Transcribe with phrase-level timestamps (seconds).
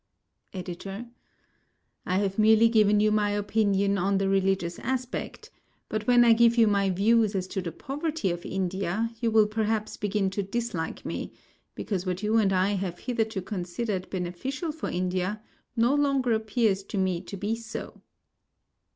[0.53, 1.11] EDITOR:
[2.07, 5.51] I have merely given you my opinion on the religious aspect,
[5.89, 9.45] but when I give you my views as to the poverty of India you will
[9.45, 11.33] perhaps begin to dislike me,
[11.75, 15.39] because what you and I have hitherto considered beneficial for India
[15.75, 18.01] no longer appears to me to be so.